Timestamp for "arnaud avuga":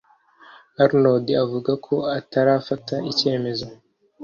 0.83-1.71